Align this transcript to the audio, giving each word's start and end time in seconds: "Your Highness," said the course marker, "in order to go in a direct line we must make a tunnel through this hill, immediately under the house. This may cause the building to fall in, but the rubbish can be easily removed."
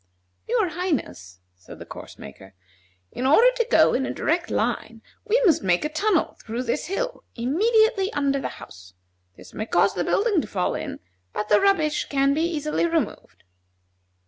"Your 0.49 0.69
Highness," 0.69 1.41
said 1.53 1.77
the 1.77 1.85
course 1.85 2.17
marker, 2.17 2.55
"in 3.11 3.27
order 3.27 3.51
to 3.51 3.67
go 3.69 3.93
in 3.93 4.03
a 4.07 4.11
direct 4.11 4.49
line 4.49 5.03
we 5.25 5.39
must 5.45 5.61
make 5.61 5.85
a 5.85 5.89
tunnel 5.89 6.39
through 6.43 6.63
this 6.63 6.87
hill, 6.87 7.23
immediately 7.35 8.11
under 8.13 8.39
the 8.39 8.47
house. 8.57 8.95
This 9.37 9.53
may 9.53 9.67
cause 9.67 9.93
the 9.93 10.03
building 10.03 10.41
to 10.41 10.47
fall 10.47 10.73
in, 10.73 11.01
but 11.33 11.49
the 11.49 11.61
rubbish 11.61 12.07
can 12.09 12.33
be 12.33 12.41
easily 12.41 12.87
removed." 12.87 13.43